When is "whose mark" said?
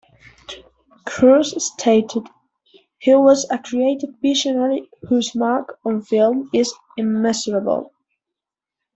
5.07-5.77